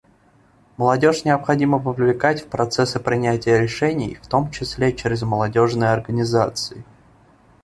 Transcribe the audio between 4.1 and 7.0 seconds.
в том числе через молодежные организации.